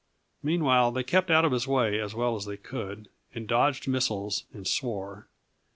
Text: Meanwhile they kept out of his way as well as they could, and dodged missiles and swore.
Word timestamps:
Meanwhile 0.41 0.93
they 0.93 1.03
kept 1.03 1.29
out 1.29 1.45
of 1.45 1.51
his 1.51 1.67
way 1.67 1.99
as 1.99 2.15
well 2.15 2.35
as 2.35 2.45
they 2.45 2.57
could, 2.57 3.07
and 3.35 3.47
dodged 3.47 3.87
missiles 3.87 4.45
and 4.51 4.67
swore. 4.67 5.27